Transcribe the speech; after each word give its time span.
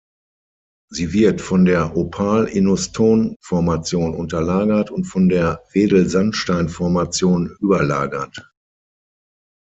Sie 0.89 1.13
wird 1.13 1.41
von 1.41 1.63
der 1.65 1.95
Opalinuston-Formation 1.95 4.15
unterlagert 4.15 4.89
und 4.89 5.03
von 5.05 5.29
der 5.29 5.63
Wedelsandstein-Formation 5.73 7.55
überlagert. 7.59 8.51